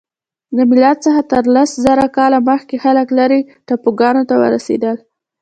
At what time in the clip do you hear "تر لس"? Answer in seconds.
1.31-1.69